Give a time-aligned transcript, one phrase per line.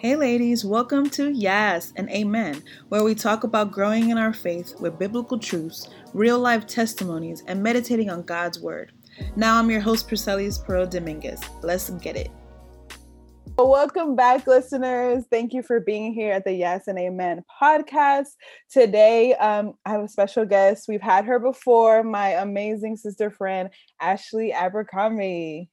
[0.00, 4.80] Hey, ladies, welcome to Yes and Amen, where we talk about growing in our faith
[4.80, 8.92] with biblical truths, real life testimonies, and meditating on God's Word.
[9.36, 11.42] Now, I'm your host, Pricelis Perreaux Dominguez.
[11.60, 12.30] Let's get it.
[13.58, 15.24] Welcome back, listeners.
[15.30, 18.28] Thank you for being here at the Yes and Amen podcast.
[18.70, 20.86] Today, um, I have a special guest.
[20.88, 23.68] We've had her before, my amazing sister friend,
[24.00, 25.68] Ashley Abercrombie.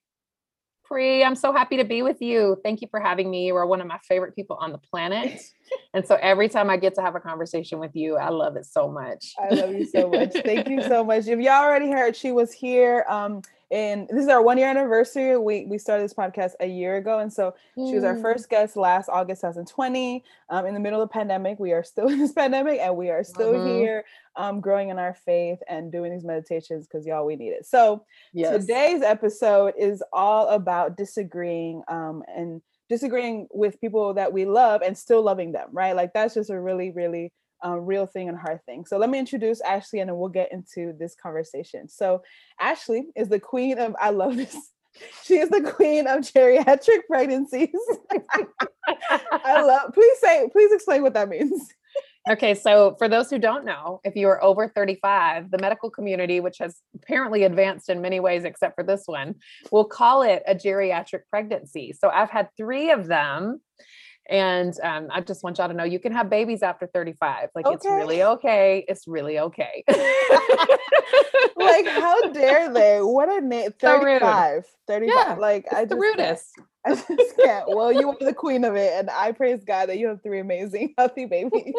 [0.88, 2.58] Pri, I'm so happy to be with you.
[2.64, 3.48] Thank you for having me.
[3.48, 5.42] You are one of my favorite people on the planet.
[5.94, 8.66] and so every time I get to have a conversation with you, I love it
[8.66, 9.34] so much.
[9.38, 10.32] I love you so much.
[10.34, 11.28] Thank you so much.
[11.28, 13.06] If y'all already heard, she was here.
[13.10, 15.38] Um, and this is our one year anniversary.
[15.38, 17.90] We we started this podcast a year ago, and so mm.
[17.90, 18.22] she was our mm.
[18.22, 20.24] first guest last August 2020.
[20.50, 23.10] Um, in the middle of the pandemic, we are still in this pandemic, and we
[23.10, 23.68] are still mm-hmm.
[23.68, 24.06] here,
[24.38, 27.66] um, growing in our faith and doing these meditations because y'all we need it.
[27.66, 28.62] So yes.
[28.62, 34.98] today's episode is all about disagreeing um, and disagreeing with people that we love and
[34.98, 35.96] still loving them, right?
[35.96, 38.86] Like that's just a really really um, real thing and hard thing.
[38.86, 41.90] So let me introduce Ashley and then we'll get into this conversation.
[41.90, 42.24] So
[42.60, 44.56] Ashley is the queen of, I love this.
[45.24, 47.70] She is the queen of geriatric pregnancies.
[49.32, 51.72] I love, please say, please explain what that means.
[52.30, 56.42] Okay, so for those who don't know, if you are over 35, the medical community,
[56.42, 59.36] which has apparently advanced in many ways except for this one,
[59.72, 61.94] will call it a geriatric pregnancy.
[61.94, 63.62] So I've had three of them
[64.30, 67.50] and um, I just want y'all to know you can have babies after 35.
[67.56, 67.76] Like okay.
[67.76, 68.86] it's really okay.
[68.88, 69.84] It's really okay.
[71.56, 73.00] like how dare they?
[73.18, 73.72] What a name.
[73.80, 74.66] 35.
[74.66, 75.16] So 35.
[75.16, 76.60] Yeah, like I just the rudest.
[76.86, 77.68] I just can't.
[77.68, 80.40] Well, you are the queen of it, and I praise God that you have three
[80.40, 81.74] amazing, healthy babies.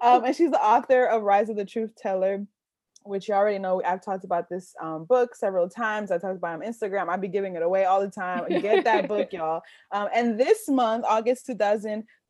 [0.00, 2.46] um, and she's the author of Rise of the Truth Teller,
[3.04, 6.10] which you already know, I've talked about this um, book several times.
[6.10, 7.08] I talked about on Instagram.
[7.08, 8.48] I'd be giving it away all the time.
[8.48, 9.62] Get that book, y'all.
[9.90, 11.46] Um, and this month, August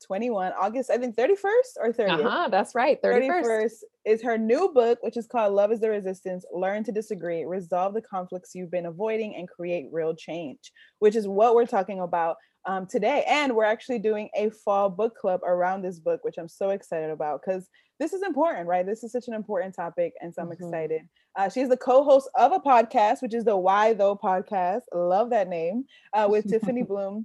[0.02, 2.24] 2021, August, I think 31st or 30th.
[2.24, 3.00] Uh-huh, that's right.
[3.02, 3.44] 31st.
[3.44, 3.72] 31st
[4.04, 7.94] is her new book, which is called Love is the Resistance Learn to Disagree, Resolve
[7.94, 10.58] the Conflicts You've Been Avoiding, and Create Real Change,
[10.98, 12.36] which is what we're talking about
[12.66, 13.24] um, today.
[13.28, 17.10] And we're actually doing a fall book club around this book, which I'm so excited
[17.10, 18.84] about because this is important, right?
[18.84, 20.12] This is such an important topic.
[20.20, 20.64] And so I'm mm-hmm.
[20.64, 21.02] excited.
[21.36, 24.82] Uh, she's the co host of a podcast, which is the Why Though podcast.
[24.92, 27.24] Love that name uh, with Tiffany Bluhm.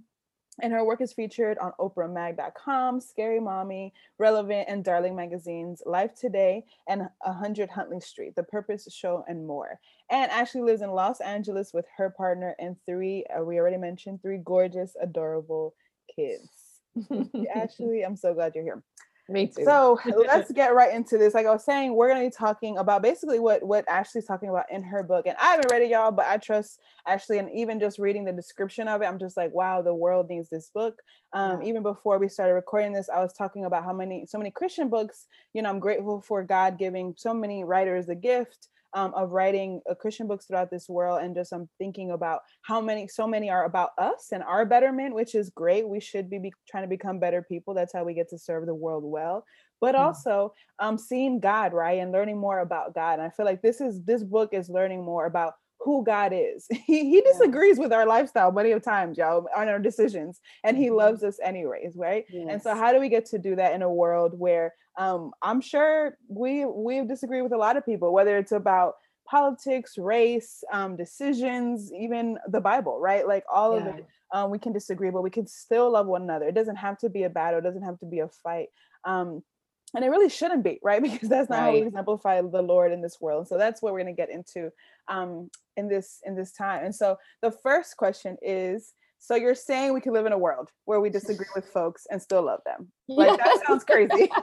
[0.61, 6.65] And her work is featured on OprahMag.com, Scary Mommy, Relevant, and Darling Magazines, Life Today,
[6.87, 9.79] and 100 Huntley Street, The Purpose Show, and more.
[10.09, 14.21] And Ashley lives in Los Angeles with her partner and three, uh, we already mentioned,
[14.21, 15.75] three gorgeous, adorable
[16.15, 16.49] kids.
[17.55, 18.83] Ashley, I'm so glad you're here.
[19.29, 19.63] Me too.
[19.65, 21.33] So let's get right into this.
[21.33, 24.71] Like I was saying, we're gonna be talking about basically what what Ashley's talking about
[24.71, 25.27] in her book.
[25.27, 27.37] And I haven't read it, y'all, but I trust Ashley.
[27.37, 30.49] And even just reading the description of it, I'm just like, wow, the world needs
[30.49, 31.01] this book.
[31.33, 31.69] Um, yeah.
[31.69, 34.89] Even before we started recording this, I was talking about how many so many Christian
[34.89, 35.25] books.
[35.53, 39.81] You know, I'm grateful for God giving so many writers the gift um, of writing
[39.89, 43.49] uh, Christian books throughout this world, and just I'm thinking about how many, so many
[43.49, 45.87] are about us and our betterment, which is great.
[45.87, 47.73] We should be, be trying to become better people.
[47.73, 49.45] That's how we get to serve the world well.
[49.79, 49.99] But mm.
[49.99, 53.13] also, um, seeing God, right, and learning more about God.
[53.13, 55.53] And I feel like this is this book is learning more about
[55.87, 56.67] who God is.
[56.87, 57.83] He he disagrees yeah.
[57.83, 60.95] with our lifestyle many of times, y'all, on our decisions, and he mm-hmm.
[60.95, 62.25] loves us anyways, right?
[62.29, 62.47] Yes.
[62.49, 65.61] And so how do we get to do that in a world where um I'm
[65.61, 68.95] sure we we disagree with a lot of people, whether it's about
[69.29, 73.25] politics, race, um, decisions, even the Bible, right?
[73.27, 73.87] Like all yeah.
[73.87, 74.05] of it.
[74.33, 76.47] Um, we can disagree, but we can still love one another.
[76.47, 78.67] It doesn't have to be a battle, it doesn't have to be a fight.
[79.05, 79.41] Um,
[79.95, 81.01] and it really shouldn't be right?
[81.07, 81.65] Because that's not right.
[81.65, 83.47] how we exemplify the lord in this world.
[83.47, 84.71] So that's what we're going to get into
[85.07, 86.83] um, in this in this time.
[86.85, 90.69] And so the first question is so you're saying we can live in a world
[90.85, 92.91] where we disagree with folks and still love them.
[93.07, 93.45] Like yeah.
[93.45, 94.29] that sounds crazy.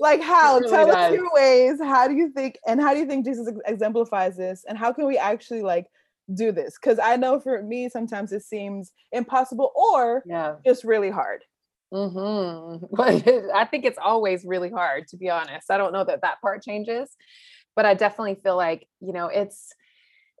[0.00, 0.56] Like how?
[0.56, 0.96] Really tell does.
[0.96, 1.78] us your ways.
[1.78, 4.64] How do you think and how do you think jesus exemplifies this?
[4.66, 5.86] And how can we actually like
[6.32, 6.78] do this?
[6.80, 10.54] Because i know for me sometimes it seems impossible or yeah.
[10.64, 11.44] just really hard
[11.92, 12.86] Mm-hmm.
[12.96, 15.70] But I think it's always really hard, to be honest.
[15.70, 17.08] I don't know that that part changes,
[17.76, 19.74] but I definitely feel like you know it's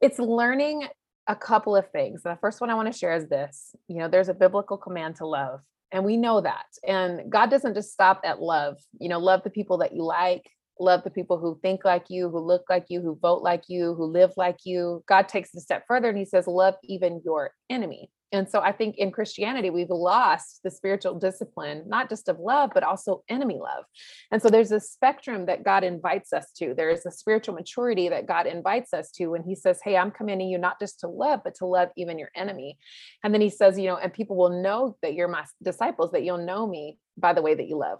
[0.00, 0.86] it's learning
[1.26, 2.22] a couple of things.
[2.22, 5.16] The first one I want to share is this: you know, there's a biblical command
[5.16, 5.60] to love,
[5.92, 6.66] and we know that.
[6.86, 8.78] And God doesn't just stop at love.
[8.98, 10.48] You know, love the people that you like,
[10.80, 13.94] love the people who think like you, who look like you, who vote like you,
[13.94, 15.04] who live like you.
[15.06, 18.10] God takes it a step further and he says, love even your enemy.
[18.32, 22.70] And so I think in Christianity, we've lost the spiritual discipline, not just of love,
[22.72, 23.84] but also enemy love.
[24.30, 26.72] And so there's a spectrum that God invites us to.
[26.72, 30.12] There is a spiritual maturity that God invites us to when He says, Hey, I'm
[30.12, 32.78] commanding you not just to love, but to love even your enemy.
[33.24, 36.22] And then He says, You know, and people will know that you're my disciples, that
[36.22, 37.98] you'll know me by the way that you love.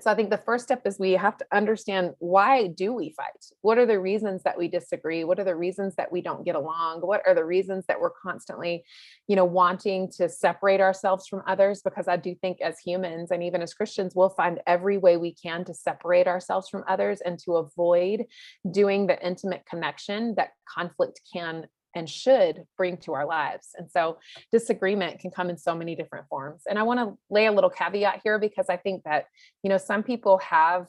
[0.00, 3.46] So I think the first step is we have to understand why do we fight?
[3.60, 5.22] What are the reasons that we disagree?
[5.22, 7.02] What are the reasons that we don't get along?
[7.02, 8.84] What are the reasons that we're constantly,
[9.28, 11.80] you know, wanting to separate ourselves from others?
[11.82, 15.32] Because I do think as humans and even as Christians, we'll find every way we
[15.32, 18.24] can to separate ourselves from others and to avoid
[18.68, 23.70] doing the intimate connection that conflict can and should bring to our lives.
[23.76, 24.18] And so
[24.52, 26.62] disagreement can come in so many different forms.
[26.68, 29.26] And I want to lay a little caveat here because I think that,
[29.62, 30.88] you know, some people have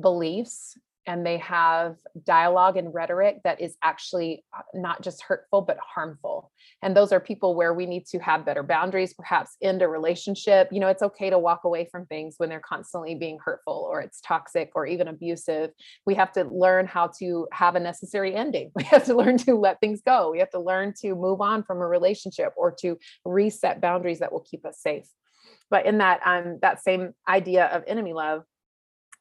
[0.00, 5.78] beliefs and they have dialogue and rhetoric that is actually uh, not just hurtful but
[5.78, 6.50] harmful.
[6.82, 10.68] And those are people where we need to have better boundaries perhaps end a relationship.
[10.72, 14.00] You know it's okay to walk away from things when they're constantly being hurtful or
[14.00, 15.70] it's toxic or even abusive.
[16.06, 18.72] We have to learn how to have a necessary ending.
[18.76, 20.30] We have to learn to let things go.
[20.30, 24.32] We have to learn to move on from a relationship or to reset boundaries that
[24.32, 25.06] will keep us safe.
[25.70, 28.42] But in that um that same idea of enemy love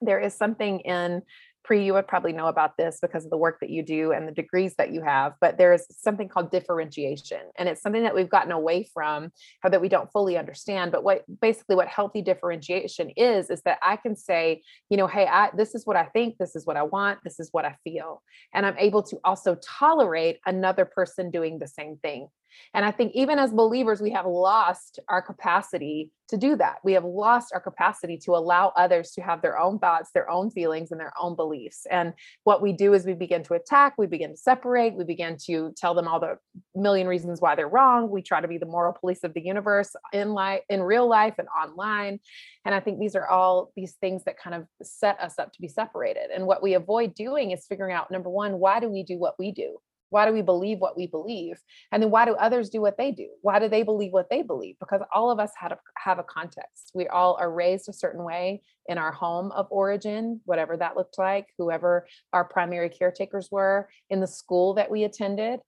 [0.01, 1.21] there is something in
[1.65, 4.27] Pri, you would probably know about this because of the work that you do and
[4.27, 7.39] the degrees that you have, but there's something called differentiation.
[7.57, 9.31] And it's something that we've gotten away from
[9.63, 10.91] or that we don't fully understand.
[10.91, 15.25] But what basically what healthy differentiation is, is that I can say, you know, hey,
[15.25, 17.75] I, this is what I think, this is what I want, this is what I
[17.83, 18.21] feel.
[18.53, 22.27] And I'm able to also tolerate another person doing the same thing.
[22.74, 26.78] And I think even as believers, we have lost our capacity to do that.
[26.84, 30.50] We have lost our capacity to allow others to have their own thoughts, their own
[30.50, 31.86] feelings, and their own beliefs.
[31.90, 32.13] And
[32.44, 35.72] what we do is we begin to attack, we begin to separate, we begin to
[35.78, 36.38] tell them all the
[36.74, 38.10] million reasons why they're wrong.
[38.10, 41.36] We try to be the moral police of the universe in life, in real life,
[41.38, 42.19] and online.
[42.66, 45.62] And I think these are all these things that kind of set us up to
[45.62, 46.31] be separated.
[46.34, 49.38] And what we avoid doing is figuring out number one, why do we do what
[49.38, 49.78] we do?
[50.10, 51.57] Why do we believe what we believe?
[51.92, 53.28] And then why do others do what they do?
[53.42, 54.75] Why do they believe what they believe?
[54.80, 56.92] Because all of us have a, have a context.
[56.94, 61.18] We all are raised a certain way in our home of origin, whatever that looked
[61.18, 65.60] like, whoever our primary caretakers were, in the school that we attended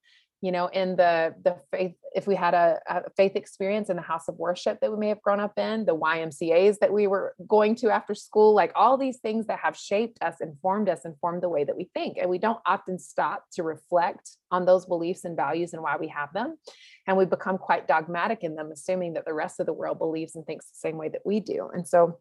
[0.41, 4.01] you know in the the faith if we had a, a, faith experience in the
[4.01, 7.35] house of worship that we may have grown up in the ymcas that we were
[7.47, 11.15] going to after school like all these things that have shaped us informed us and
[11.19, 12.17] formed the way that we think.
[12.19, 16.07] And we don't often stop to reflect on those beliefs and values and why we
[16.09, 16.57] have them.
[17.05, 20.35] And we become quite dogmatic in them assuming that the rest of the world believes
[20.35, 21.69] and thinks the same way that we do.
[21.73, 22.19] And so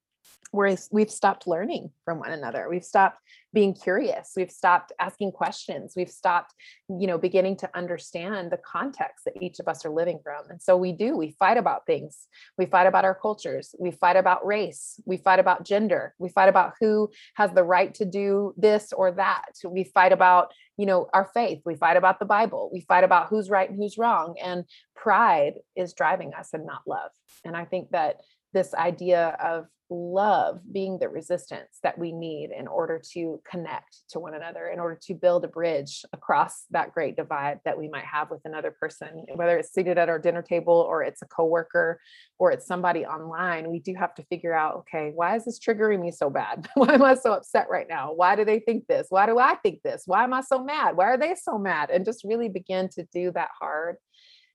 [0.53, 2.69] we're, we've stopped learning from one another.
[2.69, 3.21] We've stopped
[3.53, 4.33] being curious.
[4.37, 5.95] We've stopped asking questions.
[5.97, 6.55] We've stopped
[6.89, 10.51] you know beginning to understand the context that each of us are living from.
[10.51, 11.17] And so we do.
[11.17, 12.29] We fight about things.
[12.59, 13.75] We fight about our cultures.
[13.79, 15.01] We fight about race.
[15.07, 16.15] We fight about gender.
[16.19, 19.53] We fight about who has the right to do this or that.
[19.65, 21.63] We fight about you know our faith.
[21.65, 22.69] We fight about the bible.
[22.73, 24.37] We fight about who's right and who's wrong.
[24.43, 24.65] And
[24.95, 27.11] pride is driving us and not love.
[27.45, 28.17] And i think that
[28.53, 34.19] this idea of love being the resistance that we need in order to connect to
[34.19, 38.05] one another, in order to build a bridge across that great divide that we might
[38.05, 42.01] have with another person, whether it's seated at our dinner table or it's a coworker
[42.39, 46.01] or it's somebody online, we do have to figure out, okay, why is this triggering
[46.01, 46.67] me so bad?
[46.75, 48.13] why am I so upset right now?
[48.13, 49.07] Why do they think this?
[49.11, 50.03] Why do I think this?
[50.07, 50.97] Why am I so mad?
[50.97, 51.91] Why are they so mad?
[51.91, 53.97] And just really begin to do that hard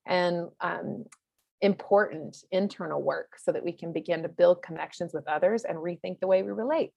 [0.06, 1.06] and um,
[1.62, 6.20] important internal work so that we can begin to build connections with others and rethink
[6.20, 6.92] the way we relate.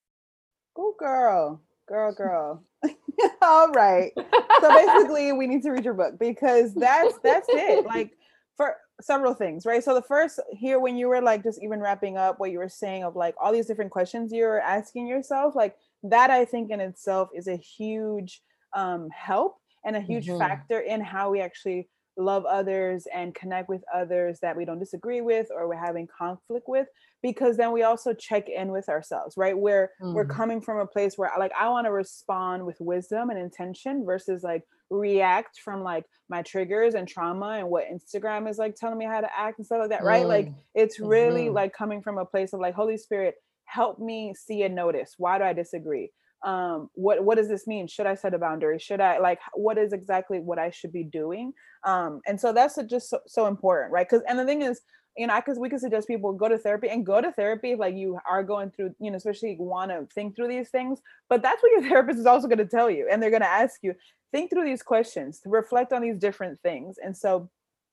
[0.77, 2.65] Oh, girl, girl, girl.
[3.43, 4.13] All right.
[4.17, 7.85] So basically, we need to read your book because that's that's it.
[7.95, 8.13] Like
[8.57, 9.83] for several things, right?
[9.83, 12.69] So the first here, when you were like just even wrapping up what you were
[12.69, 16.81] saying of like all these different questions you're asking yourself, like that, I think in
[16.81, 18.43] itself is a huge
[18.75, 20.39] um, help and a huge mm-hmm.
[20.39, 25.21] factor in how we actually love others and connect with others that we don't disagree
[25.21, 26.87] with or we're having conflict with
[27.23, 30.15] because then we also check in with ourselves right where mm.
[30.15, 34.05] we're coming from a place where like i want to respond with wisdom and intention
[34.05, 38.99] versus like react from like my triggers and trauma and what instagram is like telling
[38.99, 40.55] me how to act and stuff like that right like mm.
[40.75, 41.55] it's really mm-hmm.
[41.55, 45.37] like coming from a place of like holy spirit help me see and notice why
[45.39, 46.11] do i disagree
[46.45, 49.79] um what what does this mean should i set a boundary should i like what
[49.79, 51.53] is exactly what i should be doing
[51.85, 54.81] um and so that's just so, so important right because and the thing is
[55.17, 57.79] you know, because we could suggest people go to therapy and go to therapy if
[57.79, 61.01] like you are going through, you know, especially want to think through these things.
[61.29, 63.09] But that's what your therapist is also going to tell you.
[63.11, 63.95] And they're going to ask you,
[64.33, 66.97] think through these questions, to reflect on these different things.
[67.03, 67.49] And so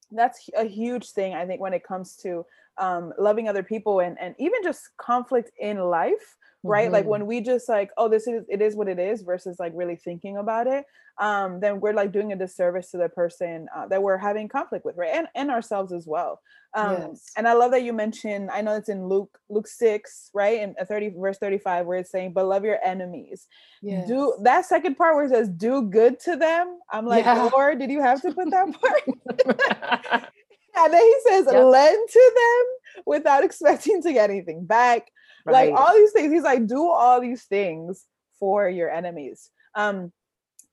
[0.10, 2.46] that's a huge thing, I think, when it comes to
[2.80, 6.94] um, loving other people and, and even just conflict in life right mm-hmm.
[6.94, 9.72] like when we just like oh this is it is what it is versus like
[9.76, 10.86] really thinking about it
[11.20, 14.86] um then we're like doing a disservice to the person uh, that we're having conflict
[14.86, 16.40] with right and, and ourselves as well
[16.76, 17.32] um yes.
[17.36, 20.76] and i love that you mentioned i know it's in luke luke 6 right in
[20.86, 23.48] 30 verse 35 where it's saying but love your enemies
[23.82, 24.08] yes.
[24.08, 27.50] do that second part where it says do good to them i'm like yeah.
[27.54, 30.30] lord did you have to put that part
[30.78, 31.66] and then he says yep.
[31.66, 35.12] lend to them without expecting to get anything back
[35.46, 35.72] right.
[35.72, 38.06] like all these things he's like do all these things
[38.40, 39.50] for your enemies.
[39.76, 40.12] Um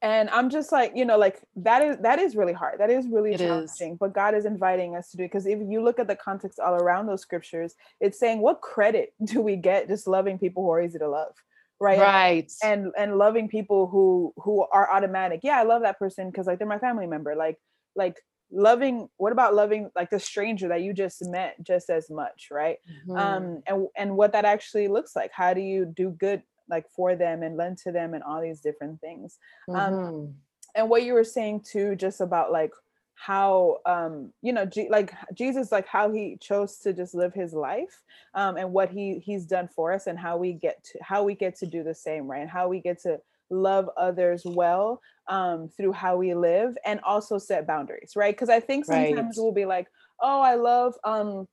[0.01, 2.79] and i'm just like you know like that is that is really hard.
[2.79, 3.99] That is really it challenging is.
[3.99, 6.61] but god is inviting us to do it because if you look at the context
[6.61, 10.71] all around those scriptures it's saying what credit do we get just loving people who
[10.71, 11.35] are easy to love?
[11.81, 11.99] Right?
[11.99, 12.53] Right.
[12.63, 15.41] and and loving people who who are automatic.
[15.43, 17.35] Yeah i love that person because like they're my family member.
[17.35, 17.59] Like
[17.97, 18.17] like
[18.51, 22.79] loving what about loving like the stranger that you just met just as much right
[23.07, 23.17] mm-hmm.
[23.17, 27.15] um and and what that actually looks like how do you do good like for
[27.15, 29.39] them and lend to them and all these different things
[29.69, 30.05] um, mm-hmm.
[30.05, 30.35] um
[30.75, 32.73] and what you were saying too just about like
[33.15, 37.53] how um you know G- like jesus like how he chose to just live his
[37.53, 38.03] life
[38.35, 41.35] um and what he he's done for us and how we get to how we
[41.35, 43.19] get to do the same right and how we get to
[43.51, 48.35] love others well um, through how we live and also set boundaries, right?
[48.35, 49.35] Because I think sometimes right.
[49.37, 49.87] we'll be like,
[50.21, 51.47] oh, I love, um,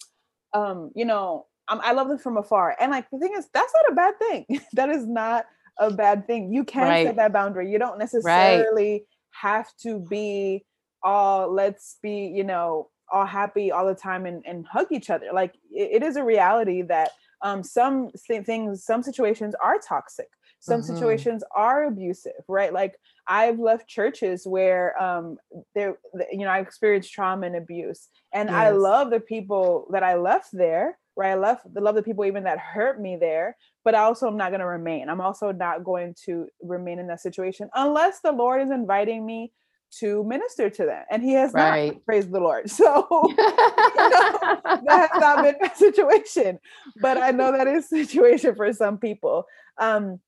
[0.53, 2.75] um, you know, um, I love them from afar.
[2.79, 4.45] And like the thing is, that's not a bad thing.
[4.73, 5.45] that is not
[5.77, 6.53] a bad thing.
[6.53, 7.05] You can right.
[7.05, 7.69] set that boundary.
[7.69, 9.01] You don't necessarily right.
[9.31, 10.65] have to be
[11.03, 15.27] all, let's be, you know, all happy all the time and, and hug each other.
[15.33, 20.29] Like it, it is a reality that um, some things, some situations are toxic
[20.65, 20.93] some mm-hmm.
[20.95, 22.95] situations are abusive right like
[23.27, 25.37] i've left churches where um
[25.75, 25.97] there
[26.31, 28.55] you know i experienced trauma and abuse and yes.
[28.55, 32.25] i love the people that i left there right i left the love the people
[32.25, 35.51] even that hurt me there but I also am not going to remain i'm also
[35.51, 39.51] not going to remain in that situation unless the lord is inviting me
[39.99, 41.87] to minister to them and he has right.
[41.93, 46.59] not praised the lord so you know, that has not been a situation
[47.01, 49.45] but i know that is situation for some people
[49.77, 50.19] um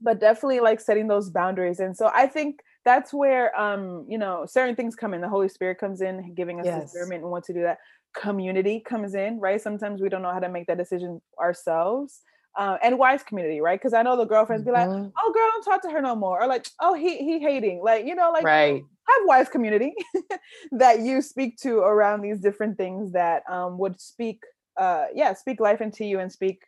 [0.00, 4.46] but definitely like setting those boundaries and so i think that's where um you know
[4.46, 5.20] certain things come in.
[5.20, 6.84] The holy spirit comes in giving us yes.
[6.84, 7.78] discernment and what to do that.
[8.16, 9.60] Community comes in right?
[9.60, 12.22] Sometimes we don't know how to make that decision ourselves
[12.56, 13.78] uh, and wise community right?
[13.78, 15.08] Because i know the girlfriends be like mm-hmm.
[15.18, 18.06] oh girl don't talk to her no more or like oh he he hating like
[18.06, 18.82] you know like right.
[19.08, 19.92] have wise community
[20.72, 24.40] that you speak to around these different things that um, would speak
[24.78, 26.62] uh yeah speak life into you and speak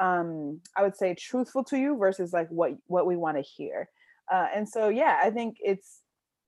[0.00, 3.88] um i would say truthful to you versus like what what we want to hear
[4.32, 6.00] uh and so yeah i think it's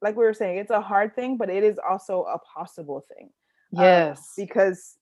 [0.02, 3.30] like we were saying it's a hard thing but it is also a possible thing
[3.76, 4.96] um, yes um, because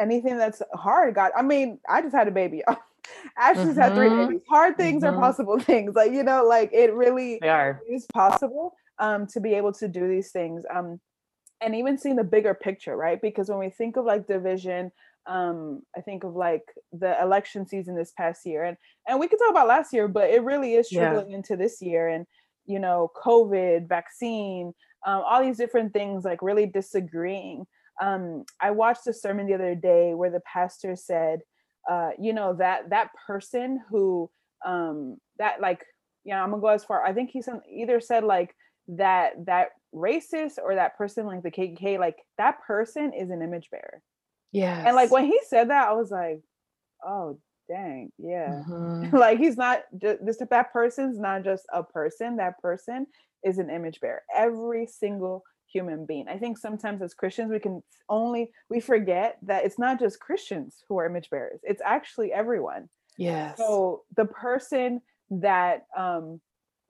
[0.00, 2.62] anything that's hard god i mean i just had a baby
[3.36, 3.80] Ashley's mm-hmm.
[3.80, 4.26] had three mm-hmm.
[4.26, 4.42] babies.
[4.48, 5.16] Hard things mm-hmm.
[5.16, 5.94] are possible things.
[5.94, 7.80] Like, you know, like it really they are.
[7.88, 10.64] is possible um to be able to do these things.
[10.72, 11.00] Um
[11.60, 13.20] and even seeing the bigger picture, right?
[13.20, 14.90] Because when we think of like division,
[15.26, 18.76] um i think of like the election season this past year and
[19.06, 21.36] and we could talk about last year but it really is trickling yeah.
[21.36, 22.26] into this year and
[22.66, 24.72] you know covid vaccine
[25.06, 27.64] um, all these different things like really disagreeing
[28.00, 31.40] um i watched a sermon the other day where the pastor said
[31.88, 34.28] uh you know that that person who
[34.64, 35.84] um that like
[36.24, 38.54] you know i'm gonna go as far i think he said either said like
[38.88, 43.68] that that racist or that person like the kkk like that person is an image
[43.70, 44.02] bearer
[44.52, 44.84] yeah.
[44.86, 46.40] And like when he said that, I was like,
[47.04, 48.62] oh dang, yeah.
[48.68, 49.16] Mm-hmm.
[49.16, 52.36] like he's not just this that person's not just a person.
[52.36, 53.06] That person
[53.44, 54.22] is an image bearer.
[54.34, 55.42] Every single
[55.72, 56.28] human being.
[56.28, 60.84] I think sometimes as Christians we can only we forget that it's not just Christians
[60.88, 61.60] who are image bearers.
[61.62, 62.88] It's actually everyone.
[63.16, 63.56] Yes.
[63.56, 66.40] So the person that um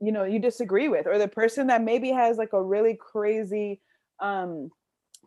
[0.01, 3.81] you know you disagree with or the person that maybe has like a really crazy
[4.21, 4.69] um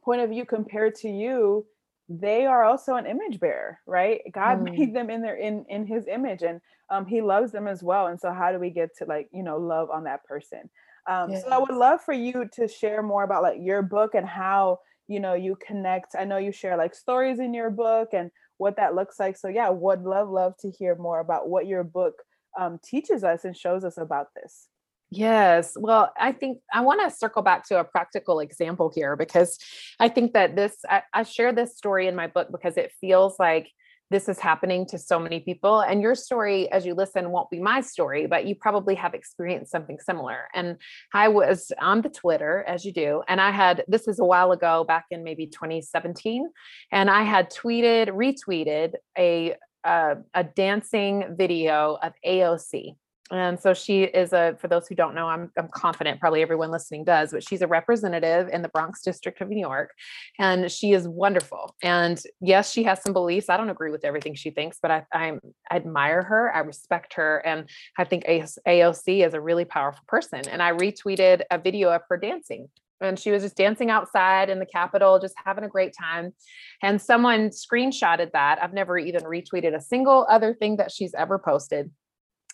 [0.04, 1.65] point of view compared to you
[2.07, 4.77] they are also an image bearer right god mm.
[4.77, 8.07] made them in their in in his image and um he loves them as well
[8.07, 10.69] and so how do we get to like you know love on that person
[11.09, 11.43] um yes.
[11.43, 14.79] so i would love for you to share more about like your book and how
[15.07, 18.75] you know you connect i know you share like stories in your book and what
[18.77, 22.13] that looks like so yeah would love love to hear more about what your book
[22.57, 24.69] um, teaches us and shows us about this
[25.15, 25.77] Yes.
[25.79, 29.57] Well, I think I want to circle back to a practical example here because
[29.98, 33.39] I think that this, I, I, share this story in my book because it feels
[33.39, 33.69] like
[34.12, 35.79] this is happening to so many people.
[35.79, 39.72] And your story, as you listen, won't be my story, but you probably have experienced
[39.72, 40.50] something similar.
[40.53, 40.77] And
[41.13, 44.51] I was on the Twitter, as you do, and I had this is a while
[44.51, 46.50] ago, back in maybe 2017,
[46.91, 49.55] and I had tweeted, retweeted a
[49.86, 52.95] uh, a dancing video of AOC
[53.32, 56.70] and so she is a for those who don't know I'm, I'm confident probably everyone
[56.70, 59.91] listening does but she's a representative in the bronx district of new york
[60.38, 61.75] and she is wonderful.
[61.82, 63.50] And yes she has some beliefs.
[63.50, 65.39] I don't agree with everything she thinks but i I'm,
[65.70, 70.48] I admire her i respect her and i think aoc is a really powerful person.
[70.48, 72.67] And i retweeted a video of her dancing
[73.01, 76.34] and she was just dancing outside in the capitol just having a great time.
[76.82, 78.63] And someone screenshotted that.
[78.63, 81.91] I've never even retweeted a single other thing that she's ever posted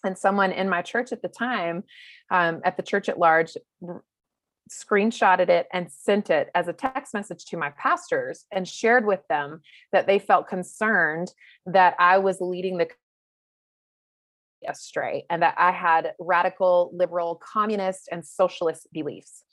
[0.04, 1.84] and someone in my church at the time
[2.30, 3.56] um, at the church at large
[3.88, 4.04] r-
[4.70, 9.22] screenshotted it and sent it as a text message to my pastors and shared with
[9.28, 11.34] them that they felt concerned
[11.66, 12.88] that i was leading the
[14.68, 19.44] astray and that i had radical liberal communist and socialist beliefs.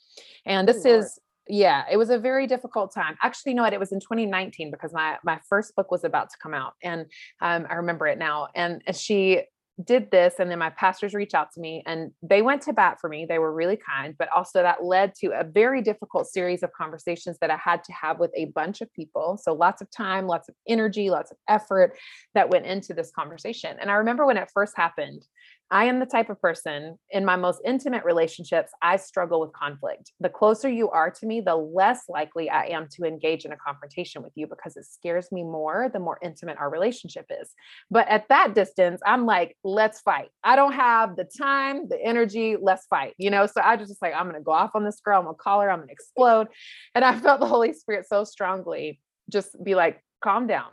[0.45, 3.17] And this is yeah it was a very difficult time.
[3.21, 3.73] Actually you know what?
[3.73, 7.05] It was in 2019 because my my first book was about to come out and
[7.41, 8.47] um, i remember it now.
[8.55, 9.43] And she
[9.85, 12.97] did this and then my pastors reached out to me and they went to bat
[12.99, 13.25] for me.
[13.25, 17.37] They were really kind but also that led to a very difficult series of conversations
[17.39, 19.39] that i had to have with a bunch of people.
[19.41, 21.97] So lots of time lots of energy lots of effort
[22.33, 23.77] that went into this conversation.
[23.79, 25.25] And i remember when it first happened
[25.71, 30.11] I am the type of person in my most intimate relationships, I struggle with conflict.
[30.19, 33.57] The closer you are to me, the less likely I am to engage in a
[33.57, 37.53] confrontation with you because it scares me more the more intimate our relationship is.
[37.91, 40.29] But at that distance, I'm like, let's fight.
[40.43, 43.13] I don't have the time, the energy, let's fight.
[43.17, 45.25] You know, so I just like, I'm going to go off on this girl, I'm
[45.25, 46.47] going to call her, I'm going to explode.
[46.95, 48.99] And I felt the Holy Spirit so strongly
[49.29, 50.71] just be like, calm down,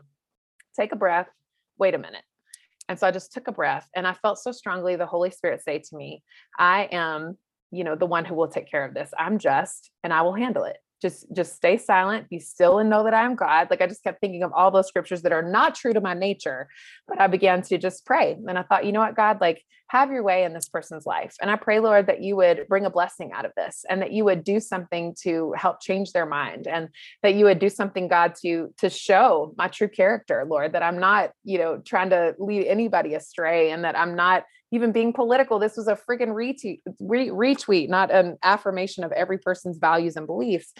[0.75, 1.29] take a breath,
[1.79, 2.23] wait a minute
[2.88, 5.62] and so I just took a breath and I felt so strongly the Holy Spirit
[5.62, 6.23] say to me,
[6.59, 7.37] I am,
[7.71, 9.11] you know, the one who will take care of this.
[9.19, 13.05] I'm just and I will handle it just just stay silent be still and know
[13.05, 13.69] that i am god.
[13.71, 16.15] Like i just kept thinking of all those scriptures that are not true to my
[16.15, 16.69] nature
[17.07, 18.37] but i began to just pray.
[18.47, 19.41] And i thought you know what god?
[19.41, 21.37] Like have your way in this person's life.
[21.41, 24.12] And i pray lord that you would bring a blessing out of this and that
[24.12, 26.88] you would do something to help change their mind and
[27.23, 30.99] that you would do something god to to show my true character lord that i'm
[30.99, 35.59] not you know trying to lead anybody astray and that i'm not even being political.
[35.59, 40.26] This was a freaking retweet, re- retweet, not an affirmation of every person's values and
[40.26, 40.72] beliefs.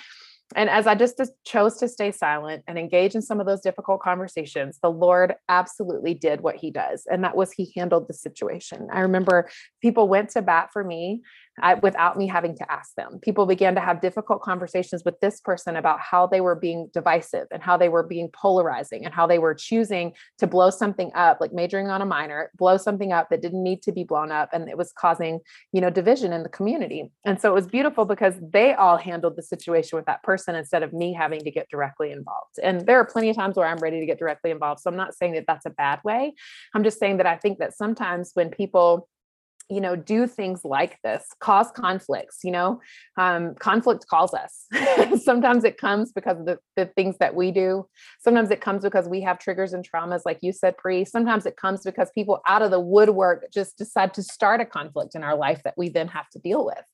[0.55, 4.01] And as I just chose to stay silent and engage in some of those difficult
[4.01, 7.05] conversations, the Lord absolutely did what he does.
[7.11, 8.87] And that was he handled the situation.
[8.93, 9.51] I remember
[9.83, 11.23] people went to bat for me
[11.61, 13.19] I, without me having to ask them.
[13.23, 17.47] People began to have difficult conversations with this person about how they were being divisive
[17.51, 21.41] and how they were being polarizing and how they were choosing to blow something up,
[21.41, 24.51] like majoring on a minor, blow something up that didn't need to be blown up.
[24.53, 25.41] And it was causing,
[25.73, 27.11] you know, division in the community.
[27.25, 30.83] And so it was beautiful because they all handled the situation with that person instead
[30.83, 32.59] of me having to get directly involved.
[32.63, 34.81] And there are plenty of times where I'm ready to get directly involved.
[34.81, 36.35] So I'm not saying that that's a bad way.
[36.75, 39.09] I'm just saying that I think that sometimes when people,
[39.69, 42.81] you know do things like this cause conflicts you know?
[43.17, 44.67] Um, conflict calls us.
[45.23, 47.87] Sometimes it comes because of the, the things that we do.
[48.21, 51.57] Sometimes it comes because we have triggers and traumas like you said Pri sometimes it
[51.57, 55.37] comes because people out of the woodwork just decide to start a conflict in our
[55.37, 56.85] life that we then have to deal with.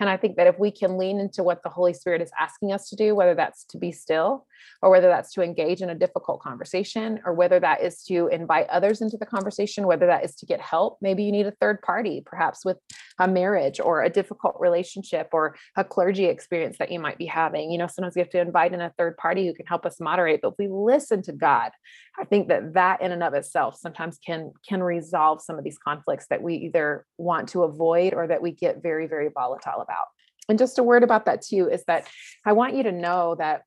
[0.00, 2.72] And i think that if we can lean into what the holy spirit is asking
[2.72, 4.46] us to do whether that's to be still
[4.82, 8.68] or whether that's to engage in a difficult conversation or whether that is to invite
[8.68, 11.80] others into the conversation whether that is to get help maybe you need a third
[11.82, 12.78] party perhaps with
[13.18, 17.70] a marriage or a difficult relationship or a clergy experience that you might be having.
[17.70, 20.00] You know, sometimes we have to invite in a third party who can help us
[20.00, 21.70] moderate, but we listen to God,
[22.18, 25.78] I think that that in and of itself sometimes can can resolve some of these
[25.78, 30.06] conflicts that we either want to avoid or that we get very very volatile about.
[30.48, 32.08] And just a word about that too is that
[32.44, 33.62] I want you to know that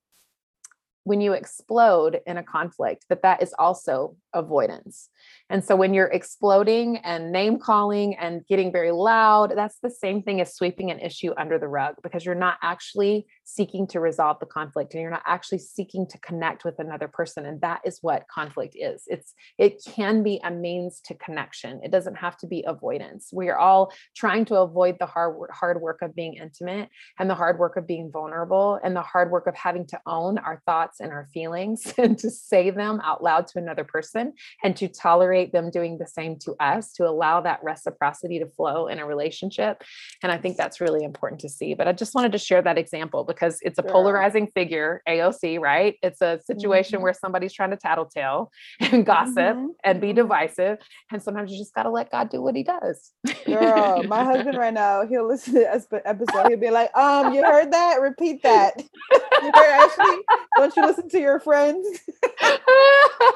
[1.05, 5.09] when you explode in a conflict that that is also avoidance.
[5.51, 10.23] And so when you're exploding and name calling and getting very loud that's the same
[10.23, 14.39] thing as sweeping an issue under the rug because you're not actually seeking to resolve
[14.39, 17.99] the conflict and you're not actually seeking to connect with another person and that is
[18.01, 19.03] what conflict is.
[19.07, 21.79] It's it can be a means to connection.
[21.83, 23.29] It doesn't have to be avoidance.
[23.31, 27.59] We're all trying to avoid the hard hard work of being intimate and the hard
[27.59, 31.11] work of being vulnerable and the hard work of having to own our thoughts and
[31.11, 35.69] our feelings and to say them out loud to another person and to tolerate them
[35.69, 39.83] doing the same to us to allow that reciprocity to flow in a relationship.
[40.23, 42.77] And i think that's really important to see but i just wanted to share that
[42.77, 43.91] example because it's a sure.
[43.91, 47.03] polarizing figure aoc right it's a situation mm-hmm.
[47.03, 49.67] where somebody's trying to tattletale and gossip mm-hmm.
[49.83, 50.17] and be mm-hmm.
[50.17, 50.77] divisive
[51.11, 53.11] and sometimes you just got to let god do what he does
[53.45, 57.43] girl my husband right now he'll listen to this episode he'll be like um you
[57.43, 58.81] heard that repeat that
[59.55, 60.21] actually
[60.57, 61.99] don't you listen to your friends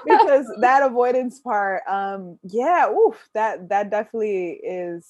[0.05, 5.07] because that avoidance part um yeah oof that that definitely is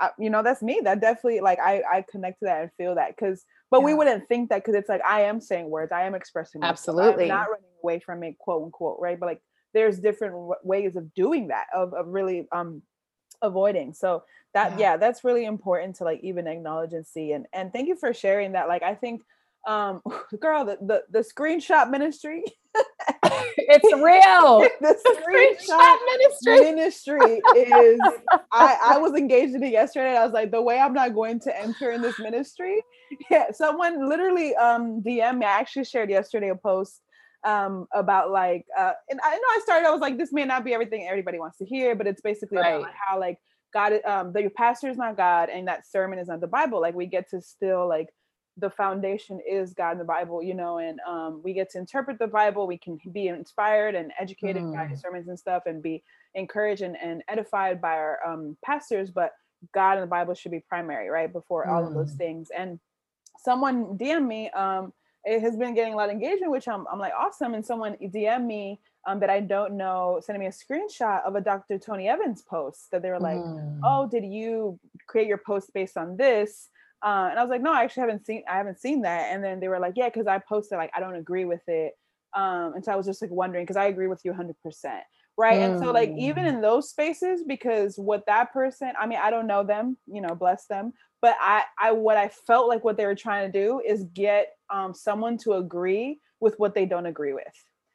[0.00, 2.94] uh, you know that's me that definitely like i i connect to that and feel
[2.94, 3.84] that because but yeah.
[3.84, 6.72] we wouldn't think that because it's like i am saying words i am expressing myself.
[6.72, 9.42] absolutely I'm not running away from it quote unquote right but like
[9.74, 12.82] there's different w- ways of doing that of, of really um
[13.42, 14.78] avoiding so that yeah.
[14.92, 18.12] yeah that's really important to like even acknowledge and see and and thank you for
[18.12, 19.22] sharing that like i think
[19.68, 20.00] um
[20.40, 22.42] girl the the, the screenshot ministry.
[23.70, 24.66] It's real.
[24.80, 26.60] The screenshot ministry.
[26.60, 28.00] ministry is
[28.52, 30.16] I, I was engaged in it yesterday.
[30.16, 32.80] I was like the way i'm not going to enter in this ministry?
[33.30, 35.46] Yeah someone literally um dm me.
[35.46, 37.02] I actually shared yesterday a post
[37.44, 40.64] um about like uh and i know i started i was like this may not
[40.64, 42.74] be everything everybody wants to hear but it's basically right.
[42.74, 43.38] about how like
[43.72, 46.80] god um the pastor is not god and that sermon is not the bible.
[46.80, 48.08] Like we get to still like
[48.58, 52.18] the foundation is God in the Bible, you know, and um, we get to interpret
[52.18, 52.66] the Bible.
[52.66, 54.74] We can be inspired and educated mm.
[54.74, 56.02] by sermons and stuff and be
[56.34, 59.10] encouraged and, and edified by our um, pastors.
[59.10, 59.32] But
[59.72, 61.32] God and the Bible should be primary, right?
[61.32, 61.70] Before mm.
[61.70, 62.18] all of those mm.
[62.18, 62.48] things.
[62.56, 62.80] And
[63.38, 64.92] someone DM me, um,
[65.24, 67.54] it has been getting a lot of engagement, which I'm, I'm like, awesome.
[67.54, 71.40] And someone DM me um, that I don't know, sending me a screenshot of a
[71.40, 71.78] Dr.
[71.78, 73.78] Tony Evans post that they were like, mm.
[73.84, 76.68] oh, did you create your post based on this?
[77.02, 79.32] Uh, and I was like, no, I actually haven't seen, I haven't seen that.
[79.32, 81.96] And then they were like, yeah, because I posted like I don't agree with it.
[82.34, 85.02] Um, and so I was just like wondering because I agree with you 100 percent,
[85.36, 85.60] right?
[85.60, 85.70] Mm.
[85.70, 86.48] And so like even mm.
[86.48, 90.34] in those spaces, because what that person, I mean, I don't know them, you know,
[90.34, 93.80] bless them, but I, I what I felt like what they were trying to do
[93.80, 97.44] is get um, someone to agree with what they don't agree with.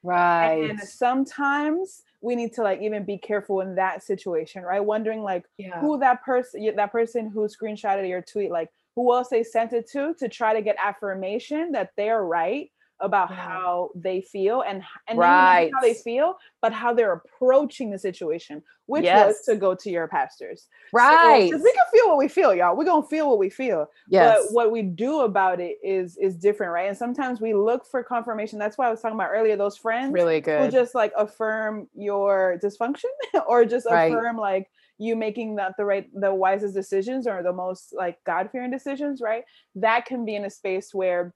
[0.04, 0.70] Right.
[0.70, 4.84] And sometimes we need to like even be careful in that situation, right?
[4.84, 5.80] Wondering like yeah.
[5.80, 9.90] who that person, that person who screenshotted your tweet, like who else they sent it
[9.92, 12.70] to to try to get affirmation that they're right
[13.04, 13.36] about yeah.
[13.36, 15.70] how they feel and and right.
[15.74, 19.28] how they feel, but how they're approaching the situation, which yes.
[19.28, 20.68] was to go to your pastors.
[20.94, 21.50] Right.
[21.52, 22.76] So, we can feel what we feel, y'all.
[22.76, 23.88] We're gonna feel what we feel.
[24.08, 24.40] Yes.
[24.48, 26.88] But what we do about it is is different, right?
[26.88, 28.58] And sometimes we look for confirmation.
[28.58, 31.88] That's why I was talking about earlier, those friends really good who just like affirm
[31.94, 33.12] your dysfunction
[33.48, 34.12] or just right.
[34.12, 38.72] affirm like you making that the right the wisest decisions or the most like god-fearing
[38.72, 39.44] decisions right?
[39.76, 41.34] That can be in a space where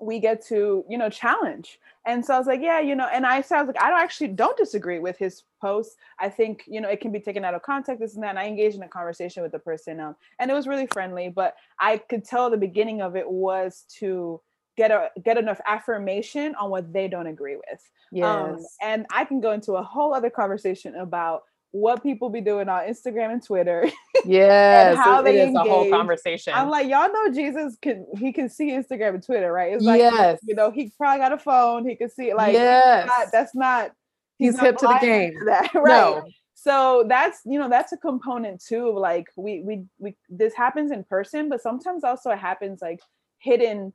[0.00, 1.78] we get to you know challenge.
[2.04, 3.88] And so i was like yeah you know and i said i was like i
[3.88, 7.44] don't actually don't disagree with his post i think you know it can be taken
[7.44, 8.30] out of context this and that.
[8.30, 11.28] And i engaged in a conversation with the person um, and it was really friendly
[11.28, 14.40] but i could tell the beginning of it was to
[14.76, 17.68] get a get enough affirmation on what they don't agree with.
[17.70, 17.78] Um,
[18.12, 18.26] yes.
[18.58, 22.68] Um, and i can go into a whole other conversation about what people be doing
[22.68, 23.90] on Instagram and Twitter.
[24.24, 25.66] Yes, how it, they engage.
[25.66, 26.52] a whole conversation.
[26.54, 29.72] I'm like, y'all know Jesus can he can see Instagram and Twitter, right?
[29.72, 30.38] It's like yes.
[30.44, 32.36] you know, he probably got a phone, he can see it.
[32.36, 33.08] Like yes.
[33.08, 33.90] Not, that's not
[34.38, 35.32] he's, he's hip to the game.
[35.40, 35.84] To that, right.
[35.86, 36.24] No.
[36.54, 40.92] So that's you know that's a component too of like we we we this happens
[40.92, 43.00] in person, but sometimes also it happens like
[43.38, 43.92] hidden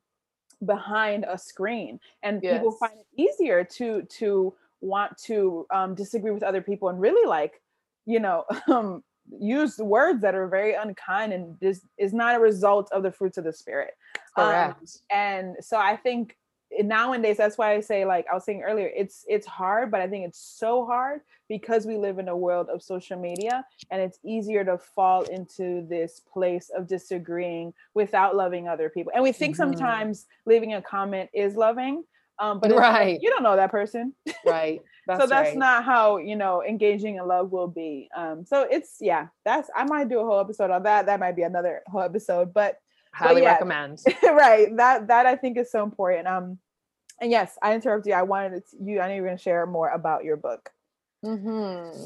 [0.65, 2.57] behind a screen, and yes.
[2.57, 7.25] people find it easier to to want to um, disagree with other people and really
[7.25, 7.61] like
[8.07, 9.03] you know um,
[9.39, 13.37] use words that are very unkind and this is not a result of the fruits
[13.37, 13.93] of the spirit.
[14.37, 14.75] Um,
[15.11, 16.37] and so i think
[16.81, 20.07] nowadays that's why i say like i was saying earlier it's it's hard but i
[20.07, 24.19] think it's so hard because we live in a world of social media and it's
[24.23, 29.11] easier to fall into this place of disagreeing without loving other people.
[29.15, 29.71] And we think mm-hmm.
[29.71, 32.03] sometimes leaving a comment is loving
[32.39, 34.13] um, but right, like, you don't know that person,
[34.45, 34.81] right?
[35.07, 35.57] That's so that's right.
[35.57, 38.09] not how you know engaging in love will be.
[38.15, 41.05] Um, so it's yeah, that's I might do a whole episode on that.
[41.05, 42.77] That might be another whole episode, but
[43.13, 43.99] highly but yeah, recommend.
[44.23, 46.27] right, that that I think is so important.
[46.27, 46.59] Um,
[47.19, 48.15] and yes, I interrupted you.
[48.15, 48.99] I wanted to, you.
[48.99, 50.69] I know you're going to share more about your book.
[51.25, 52.03] Mm-hmm.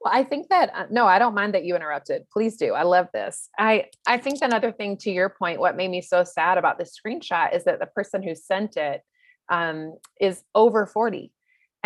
[0.00, 2.28] Well, I think that uh, no, I don't mind that you interrupted.
[2.30, 2.74] Please do.
[2.74, 3.48] I love this.
[3.58, 6.98] I I think another thing to your point, what made me so sad about this
[6.98, 9.02] screenshot is that the person who sent it
[9.48, 11.32] um, is over 40.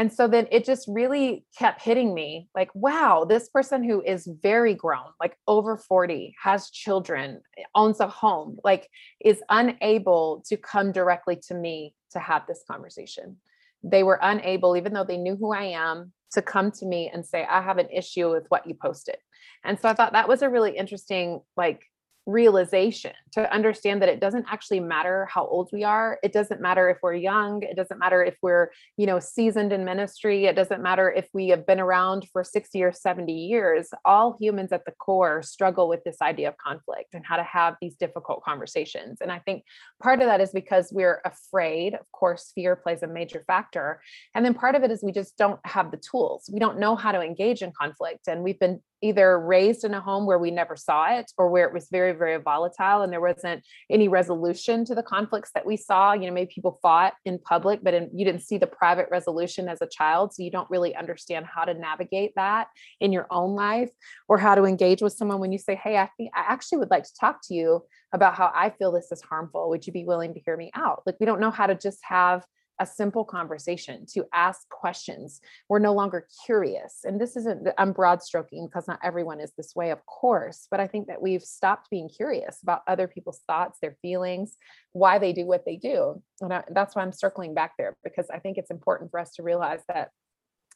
[0.00, 4.26] And so then it just really kept hitting me like, wow, this person who is
[4.42, 7.42] very grown, like over 40, has children,
[7.74, 8.88] owns a home, like
[9.22, 13.36] is unable to come directly to me to have this conversation.
[13.82, 17.26] They were unable, even though they knew who I am, to come to me and
[17.26, 19.16] say, I have an issue with what you posted.
[19.64, 21.82] And so I thought that was a really interesting, like,
[22.30, 26.18] realization to understand that it doesn't actually matter how old we are.
[26.22, 27.62] It doesn't matter if we're young.
[27.62, 30.46] It doesn't matter if we're you know seasoned in ministry.
[30.46, 33.90] It doesn't matter if we have been around for 60 or 70 years.
[34.04, 37.76] All humans at the core struggle with this idea of conflict and how to have
[37.80, 39.20] these difficult conversations.
[39.20, 39.64] And i think
[40.02, 41.94] part of that is because we're afraid.
[41.94, 44.00] Of course fear plays a major factor.
[44.34, 46.48] And then part of it is we just don't have the tools.
[46.52, 48.28] We don't know how to engage in conflict.
[48.28, 51.66] And we've been either raised in a home where we never saw it or where
[51.66, 55.76] it was very very volatile and there wasn't any resolution to the conflicts that we
[55.76, 56.12] saw.
[56.12, 59.68] You know maybe people fought in public but in, you didn't see the private resolution
[59.68, 62.68] as a child so you don't really understand how to navigate that
[63.00, 63.90] in your own life
[64.28, 66.90] or how to engage with someone when you say hey i think i actually would
[66.90, 67.82] like to talk to you
[68.12, 69.68] about how i feel this is harmful.
[69.70, 71.02] Would you be willing to hear me out?
[71.06, 72.44] Like we don't know how to just have
[72.80, 75.40] a simple conversation, to ask questions.
[75.68, 77.00] We're no longer curious.
[77.04, 80.80] And this isn't, I'm broad stroking because not everyone is this way, of course, but
[80.80, 84.56] I think that we've stopped being curious about other people's thoughts, their feelings,
[84.92, 86.22] why they do what they do.
[86.40, 89.34] And I, that's why I'm circling back there because I think it's important for us
[89.34, 90.10] to realize that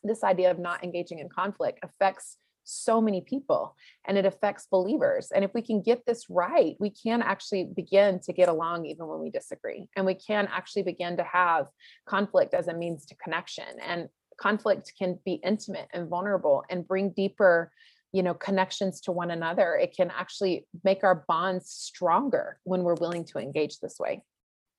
[0.02, 5.30] this idea of not engaging in conflict affects so many people and it affects believers.
[5.34, 9.06] And if we can get this right, we can actually begin to get along even
[9.06, 9.88] when we disagree.
[9.96, 11.66] And we can actually begin to have
[12.06, 13.64] conflict as a means to connection.
[13.86, 17.70] And conflict can be intimate and vulnerable and bring deeper
[18.12, 22.94] you know connections to one another it can actually make our bonds stronger when we're
[22.94, 24.22] willing to engage this way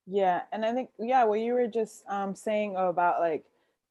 [0.07, 3.43] yeah and i think yeah what you were just um, saying about like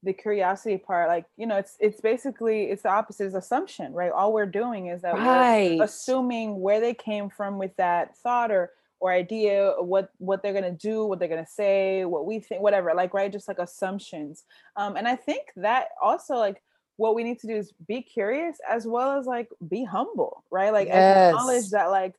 [0.05, 4.13] the curiosity part like you know it's it's basically it's the opposite is assumption right
[4.13, 5.79] all we're doing is that right.
[5.79, 10.53] we're assuming where they came from with that thought or or idea what what they're
[10.53, 14.45] gonna do what they're gonna say what we think whatever like right just like assumptions
[14.77, 16.63] um and i think that also like
[16.97, 20.73] what we need to do is be curious as well as like be humble right
[20.73, 21.31] like yes.
[21.31, 22.15] acknowledge that like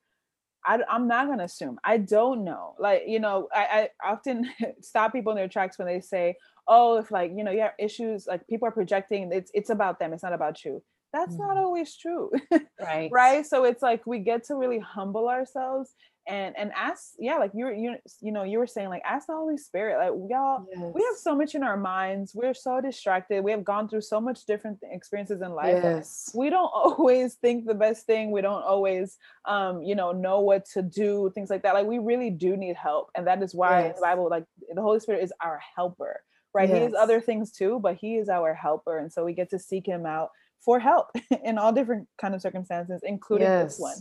[0.66, 1.80] I, am not gonna assume.
[1.84, 2.76] I don't know.
[2.80, 4.50] Like you know, I, I often
[4.82, 6.36] stop people in their tracks when they say,
[6.68, 10.00] oh, if like, you know, you have issues, like people are projecting, it's it's about
[10.00, 10.82] them, it's not about you.
[11.14, 11.40] That's mm.
[11.40, 12.32] not always true.
[12.82, 13.10] right.
[13.12, 13.46] right.
[13.46, 15.94] So it's like we get to really humble ourselves
[16.28, 19.34] and and ask, yeah, like you're you you know, you were saying, like ask the
[19.34, 19.98] Holy Spirit.
[19.98, 20.92] Like y'all, yes.
[20.94, 22.34] we have so much in our minds.
[22.36, 23.44] We're so distracted.
[23.44, 25.80] We have gone through so much different experiences in life.
[25.84, 26.32] Yes.
[26.34, 28.32] We don't always think the best thing.
[28.32, 31.76] We don't always um, you know, know what to do, things like that.
[31.76, 33.12] Like we really do need help.
[33.16, 33.96] And that is why yes.
[33.96, 36.22] the Bible, like the Holy Spirit is our helper
[36.56, 36.70] right?
[36.70, 36.78] Yes.
[36.78, 38.98] He has other things too, but he is our helper.
[38.98, 40.30] And so we get to seek him out
[40.62, 41.10] for help
[41.44, 43.74] in all different kind of circumstances, including yes.
[43.74, 43.98] this one.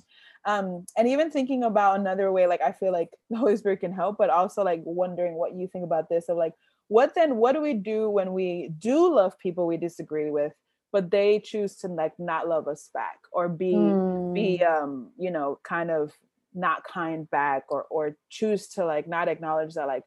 [0.47, 3.93] Um, and even thinking about another way, like I feel like the Holy Spirit can
[3.93, 6.55] help, but also like wondering what you think about this of like,
[6.89, 10.53] what then, what do we do when we do love people we disagree with,
[10.93, 14.33] but they choose to like not love us back or be, mm.
[14.33, 16.13] be, um, you know, kind of
[16.53, 20.05] not kind back or, or choose to like not acknowledge that like,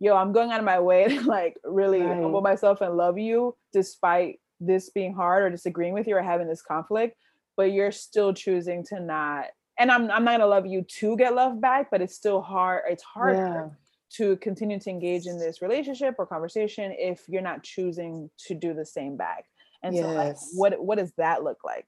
[0.00, 2.20] yo, I'm going out of my way to like really right.
[2.20, 6.48] humble myself and love you despite this being hard or disagreeing with you or having
[6.48, 7.16] this conflict,
[7.56, 9.46] but you're still choosing to not.
[9.78, 12.82] And I'm I'm not gonna love you to get love back, but it's still hard.
[12.88, 13.68] It's hard yeah.
[14.14, 18.74] to continue to engage in this relationship or conversation if you're not choosing to do
[18.74, 19.44] the same back.
[19.84, 20.04] And yes.
[20.04, 21.86] so like what what does that look like?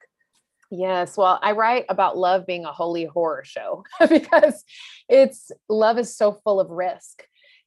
[0.70, 1.16] Yes.
[1.16, 4.64] Well, I write about love being a holy horror show because
[5.08, 7.24] it's love is so full of risk.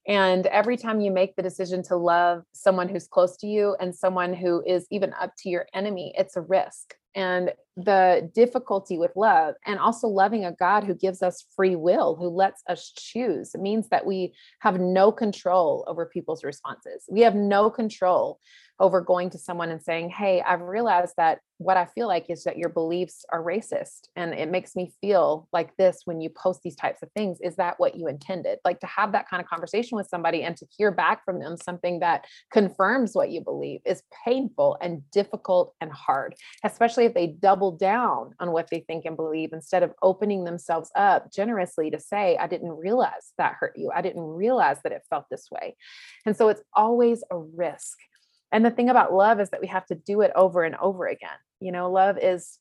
[0.07, 3.95] And every time you make the decision to love someone who's close to you and
[3.95, 6.95] someone who is even up to your enemy, it's a risk.
[7.15, 12.15] And the difficulty with love and also loving a God who gives us free will,
[12.15, 17.05] who lets us choose, means that we have no control over people's responses.
[17.09, 18.39] We have no control
[18.79, 22.43] over going to someone and saying, Hey, I've realized that what I feel like is
[22.43, 24.07] that your beliefs are racist.
[24.15, 27.39] And it makes me feel like this when you post these types of things.
[27.41, 28.59] Is that what you intended?
[28.65, 31.55] Like to have that kind of conversation with somebody and to hear back from them
[31.57, 37.27] something that confirms what you believe is painful and difficult and hard, especially if they
[37.27, 41.99] double down on what they think and believe instead of opening themselves up generously to
[41.99, 43.91] say, I didn't realize that hurt you.
[43.93, 45.75] I didn't realize that it felt this way.
[46.25, 47.97] And so it's always a risk.
[48.53, 51.07] And the thing about love is that we have to do it over and over
[51.07, 52.59] again You know, love is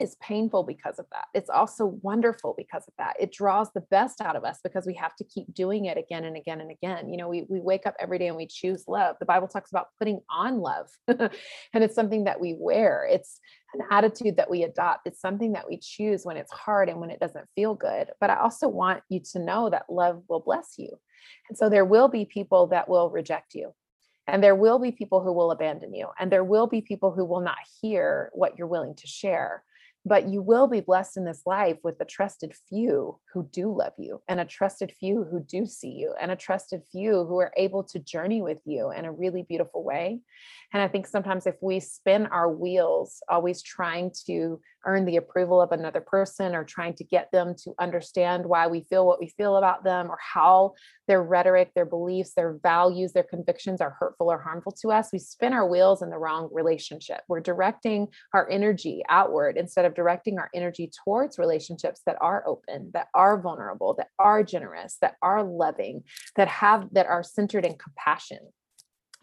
[0.00, 1.26] is painful because of that.
[1.34, 3.16] It's also wonderful because of that.
[3.20, 6.24] It draws the best out of us because we have to keep doing it again
[6.24, 7.10] and again and again.
[7.10, 9.16] You know, we, we wake up every day and we choose love.
[9.20, 13.06] The Bible talks about putting on love, and it's something that we wear.
[13.10, 13.38] It's
[13.74, 15.06] an attitude that we adopt.
[15.06, 18.08] It's something that we choose when it's hard and when it doesn't feel good.
[18.20, 20.88] But I also want you to know that love will bless you.
[21.50, 23.74] And so there will be people that will reject you.
[24.30, 26.08] And there will be people who will abandon you.
[26.18, 29.64] And there will be people who will not hear what you're willing to share
[30.04, 33.92] but you will be blessed in this life with a trusted few who do love
[33.98, 37.52] you and a trusted few who do see you and a trusted few who are
[37.56, 40.20] able to journey with you in a really beautiful way
[40.72, 45.60] and i think sometimes if we spin our wheels always trying to earn the approval
[45.60, 49.28] of another person or trying to get them to understand why we feel what we
[49.36, 50.74] feel about them or how
[51.08, 55.18] their rhetoric, their beliefs, their values, their convictions are hurtful or harmful to us, we
[55.18, 57.20] spin our wheels in the wrong relationship.
[57.28, 62.90] We're directing our energy outward instead of directing our energy towards relationships that are open,
[62.94, 66.04] that are vulnerable, that are generous, that are loving,
[66.36, 68.38] that have that are centered in compassion.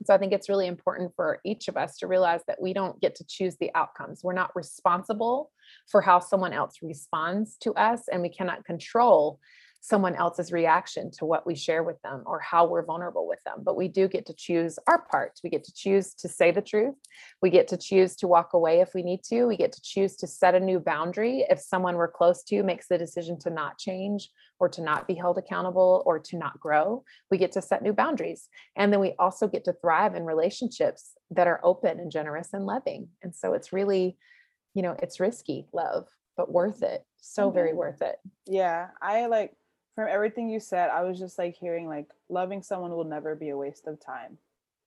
[0.05, 2.99] So I think it's really important for each of us to realize that we don't
[3.01, 4.23] get to choose the outcomes.
[4.23, 5.51] We're not responsible
[5.87, 9.39] for how someone else responds to us, and we cannot control
[9.81, 13.59] someone else's reaction to what we share with them or how we're vulnerable with them.
[13.63, 15.39] But we do get to choose our part.
[15.43, 16.95] We get to choose to say the truth.
[17.41, 19.45] We get to choose to walk away if we need to.
[19.45, 22.87] We get to choose to set a new boundary if someone we're close to makes
[22.87, 27.03] the decision to not change or to not be held accountable or to not grow.
[27.31, 28.49] We get to set new boundaries.
[28.75, 32.65] And then we also get to thrive in relationships that are open and generous and
[32.65, 33.09] loving.
[33.21, 34.17] And so it's really,
[34.73, 37.03] you know, it's risky love, but worth it.
[37.21, 37.77] So very mm-hmm.
[37.77, 38.17] worth it.
[38.45, 38.87] Yeah.
[39.01, 39.53] I like
[39.97, 43.49] from everything you said, I was just like hearing like loving someone will never be
[43.49, 44.37] a waste of time.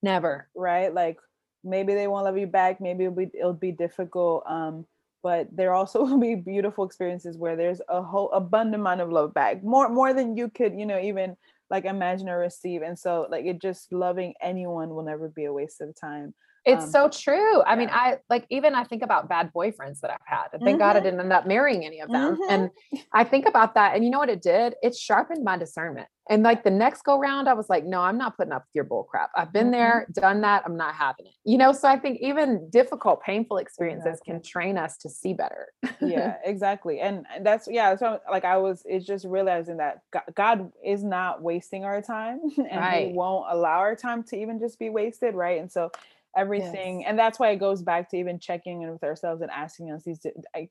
[0.05, 0.46] Never.
[0.55, 0.94] Right?
[0.94, 1.18] Like
[1.64, 4.44] maybe they won't love you back, maybe it'll be it'll be difficult.
[4.46, 4.87] Um,
[5.20, 9.35] but there also will be beautiful experiences where there's a whole abundant amount of love
[9.35, 9.64] back.
[9.64, 11.37] More more than you could, you know, even
[11.70, 12.83] like imagine or receive.
[12.83, 16.35] And so like it just loving anyone will never be a waste of time.
[16.64, 17.62] It's um, so true.
[17.62, 17.79] I yeah.
[17.79, 20.49] mean, I like even I think about bad boyfriends that I've had.
[20.53, 20.79] And thank mm-hmm.
[20.79, 21.05] God I mm-hmm.
[21.05, 22.37] didn't end up marrying any of them.
[22.37, 22.51] Mm-hmm.
[22.51, 22.70] And
[23.12, 23.94] I think about that.
[23.94, 24.75] And you know what it did?
[24.83, 26.09] It sharpened my discernment.
[26.29, 28.75] And like the next go round, I was like, no, I'm not putting up with
[28.75, 29.31] your bull crap.
[29.35, 29.73] I've been mm-hmm.
[29.73, 30.62] there, done that.
[30.64, 31.33] I'm not having it.
[31.44, 34.35] You know, so I think even difficult, painful experiences exactly.
[34.35, 35.68] can train us to see better.
[36.01, 37.01] yeah, exactly.
[37.01, 40.03] And that's yeah, so like I was it's just realizing that
[40.35, 43.09] God is not wasting our time and right.
[43.09, 45.61] he won't allow our time to even just be wasted, right?
[45.61, 45.90] And so
[46.37, 47.09] everything yes.
[47.09, 50.05] and that's why it goes back to even checking in with ourselves and asking us
[50.05, 50.25] these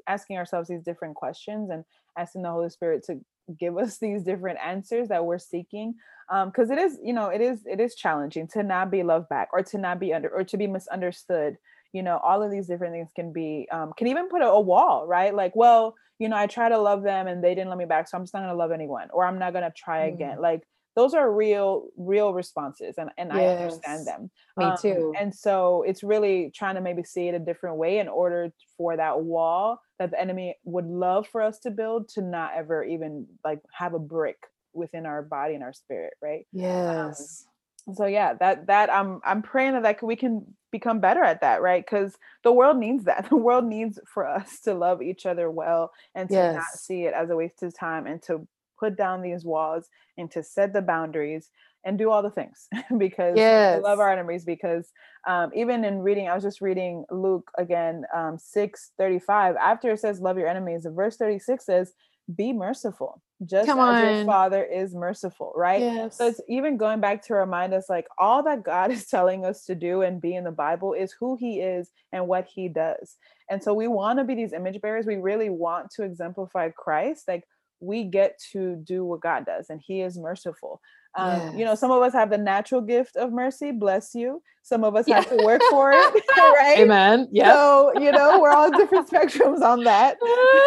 [0.08, 1.84] asking ourselves these different questions and
[2.18, 3.20] asking the holy spirit to
[3.58, 5.96] give us these different answers that we're seeking
[6.30, 9.28] um because it is you know it is it is challenging to not be loved
[9.28, 11.58] back or to not be under or to be misunderstood
[11.92, 14.60] you know all of these different things can be um can even put a, a
[14.60, 17.78] wall right like well you know i try to love them and they didn't love
[17.78, 19.72] me back so i'm just not going to love anyone or i'm not going to
[19.76, 20.14] try mm.
[20.14, 20.64] again like
[21.00, 23.40] those are real real responses and, and yes.
[23.40, 25.14] i understand them me um, too.
[25.18, 28.98] and so it's really trying to maybe see it a different way in order for
[28.98, 33.26] that wall that the enemy would love for us to build to not ever even
[33.46, 34.38] like have a brick
[34.74, 36.46] within our body and our spirit right?
[36.54, 37.46] Um, yes.
[37.88, 41.42] um, so yeah that that i'm i'm praying that, that we can become better at
[41.42, 41.84] that right?
[41.84, 43.28] Because the world needs that.
[43.30, 46.56] The world needs for us to love each other well and to yes.
[46.56, 48.48] not see it as a waste of time and to
[48.80, 49.88] put down these walls
[50.18, 51.50] and to set the boundaries
[51.86, 53.78] and do all the things because yes.
[53.78, 54.92] we love our enemies because
[55.28, 60.00] um, even in reading i was just reading luke again um, 6 35 after it
[60.00, 61.94] says love your enemies verse 36 says
[62.36, 64.16] be merciful just Come as on.
[64.16, 66.18] your father is merciful right yes.
[66.18, 69.66] so it's even going back to remind us like all that god is telling us
[69.66, 73.16] to do and be in the bible is who he is and what he does
[73.50, 77.28] and so we want to be these image bearers we really want to exemplify christ
[77.28, 77.46] like
[77.80, 80.82] we get to do what God does, and He is merciful.
[81.16, 81.56] Um, yes.
[81.58, 84.42] You know, some of us have the natural gift of mercy, bless you.
[84.62, 85.16] Some of us yeah.
[85.16, 86.80] have to work for it, right?
[86.80, 87.28] Amen.
[87.32, 87.52] Yeah.
[87.52, 90.18] So, you know, we're all different spectrums on that.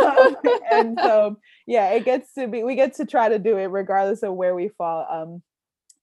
[0.05, 0.37] Um,
[0.73, 4.23] and so, yeah, it gets to be, we get to try to do it regardless
[4.23, 5.43] of where we fall um,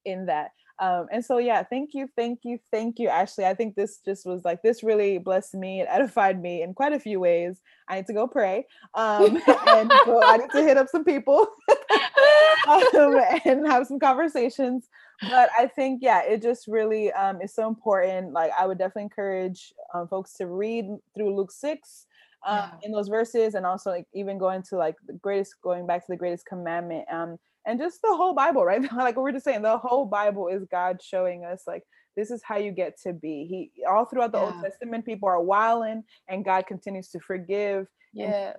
[0.06, 0.52] in that.
[0.80, 3.46] Um, and so, yeah, thank you, thank you, thank you, Ashley.
[3.46, 5.82] I think this just was like, this really blessed me.
[5.82, 7.60] It edified me in quite a few ways.
[7.90, 8.66] I need to go pray.
[8.94, 11.48] Um, and so I need to hit up some people
[12.68, 14.88] um, and have some conversations.
[15.30, 18.32] But I think, yeah, it just really um, is so important.
[18.32, 22.06] Like, I would definitely encourage um, folks to read through Luke 6
[22.46, 22.72] um, yeah.
[22.84, 26.12] in those verses and also like even going to like the greatest going back to
[26.12, 27.38] the greatest commandment um
[27.70, 28.82] and just the whole Bible, right?
[28.98, 31.84] like we're just saying, the whole Bible is God showing us like
[32.16, 33.46] this is how you get to be.
[33.48, 34.46] He all throughout the yeah.
[34.46, 37.88] Old Testament, people are wilding, and God continues to forgive.
[38.12, 38.58] Yes,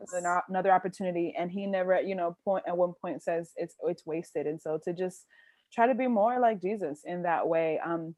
[0.48, 4.46] another opportunity, and He never, you know, point at one point says it's it's wasted.
[4.46, 5.24] And so to just
[5.74, 7.80] try to be more like Jesus in that way.
[7.84, 8.14] Um,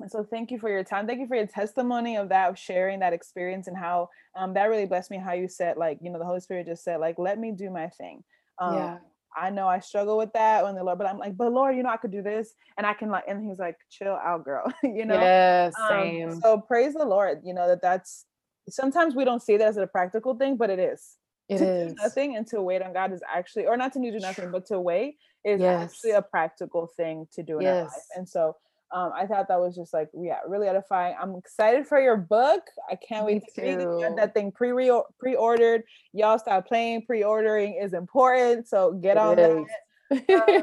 [0.00, 1.06] and so thank you for your time.
[1.06, 4.64] Thank you for your testimony of that, of sharing that experience and how um, that
[4.64, 5.18] really blessed me.
[5.18, 7.70] How you said, like, you know, the Holy Spirit just said, like, let me do
[7.70, 8.24] my thing.
[8.58, 8.98] Um, yeah
[9.36, 11.82] I know I struggle with that when the Lord, but I'm like, but Lord, you
[11.82, 14.72] know, I could do this and I can like, and he's like, chill out, girl,
[14.82, 15.14] you know?
[15.14, 16.30] Yeah, same.
[16.30, 18.26] Um, so praise the Lord, you know, that that's
[18.68, 21.16] sometimes we don't see that as a practical thing, but it is.
[21.48, 21.94] It to is.
[21.94, 24.80] nothing and to wait on God is actually, or not to do nothing, but to
[24.80, 25.82] wait is yes.
[25.82, 27.76] actually a practical thing to do in yes.
[27.76, 27.92] our life.
[28.16, 28.56] And so
[28.94, 31.16] um, I thought that was just like, yeah, really edifying.
[31.20, 32.62] I'm excited for your book.
[32.88, 34.16] I can't wait to read it.
[34.16, 34.70] that thing pre
[35.18, 35.82] pre ordered.
[36.12, 37.02] Y'all start playing.
[37.04, 39.66] Pre ordering is important, so get it on is.
[39.66, 39.70] that.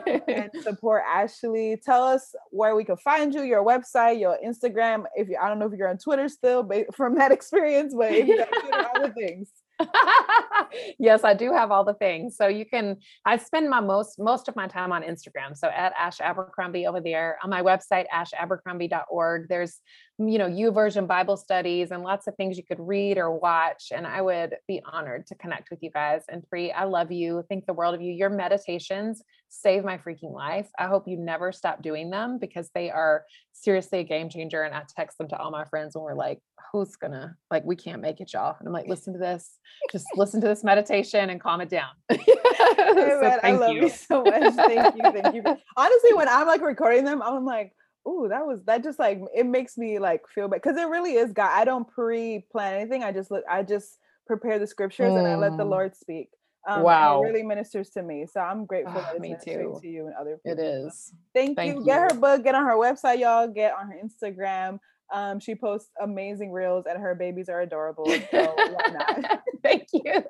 [0.07, 1.77] um, and support Ashley.
[1.83, 5.03] Tell us where we can find you, your website, your Instagram.
[5.15, 8.13] If you, I don't know if you're on Twitter still, but from that experience, but
[8.13, 9.51] if you Twitter, all the things.
[10.99, 12.37] yes, I do have all the things.
[12.37, 15.55] So you can, I spend my most, most of my time on Instagram.
[15.55, 19.79] So at Ash Abercrombie over there on my website, ashabercrombie.org, there's,
[20.27, 23.91] you know, U YouVersion Bible studies and lots of things you could read or watch.
[23.93, 26.23] And I would be honored to connect with you guys.
[26.29, 27.43] And Pri, I love you.
[27.47, 28.11] Think the world of you.
[28.11, 30.69] Your meditations save my freaking life.
[30.79, 34.63] I hope you never stop doing them because they are seriously a game changer.
[34.63, 36.39] And I text them to all my friends when we're like,
[36.71, 38.55] who's gonna, like, we can't make it, y'all.
[38.59, 39.59] And I'm like, listen to this,
[39.91, 41.89] just listen to this meditation and calm it down.
[42.11, 43.83] so I love you.
[43.83, 44.53] you so much.
[44.55, 45.21] Thank you.
[45.21, 45.43] Thank you.
[45.75, 47.73] Honestly, when I'm like recording them, I'm like,
[48.07, 51.13] ooh, that was that just like it makes me like feel bad because it really
[51.13, 51.51] is God.
[51.53, 53.03] I don't pre-plan anything.
[53.03, 53.97] I just look, I just
[54.27, 55.17] prepare the scriptures mm.
[55.17, 55.69] and I let the mm.
[55.69, 56.29] Lord speak.
[56.67, 58.27] Um, wow, it really ministers to me.
[58.31, 59.79] So I'm grateful oh, me too.
[59.81, 60.59] to you and other people.
[60.59, 61.11] It is.
[61.33, 61.79] Thank, Thank you.
[61.79, 61.85] you.
[61.85, 62.43] Get her book.
[62.43, 63.47] Get on her website, y'all.
[63.47, 64.79] Get on her Instagram.
[65.11, 68.05] Um, she posts amazing reels, and her babies are adorable.
[68.05, 69.41] So why not?
[69.63, 70.23] Thank you.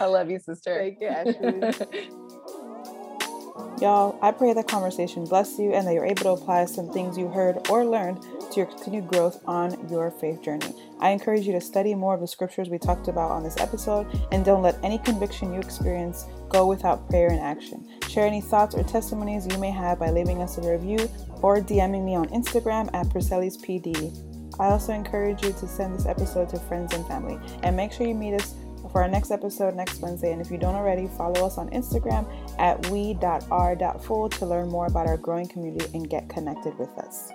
[0.00, 0.76] I love you, sister.
[0.78, 1.86] Thank you, Ashley.
[3.80, 7.18] Y'all, I pray that conversation bless you and that you're able to apply some things
[7.18, 10.72] you heard or learned to your continued growth on your faith journey.
[10.98, 14.06] I encourage you to study more of the scriptures we talked about on this episode
[14.32, 17.86] and don't let any conviction you experience go without prayer and action.
[18.08, 21.10] Share any thoughts or testimonies you may have by leaving us a review
[21.42, 24.22] or DMing me on Instagram at PD.
[24.58, 28.06] I also encourage you to send this episode to friends and family and make sure
[28.06, 28.54] you meet us
[28.96, 30.32] for our next episode next Wednesday.
[30.32, 32.26] And if you don't already, follow us on Instagram
[32.58, 37.30] at we.r.full to learn more about our growing community and get connected with us.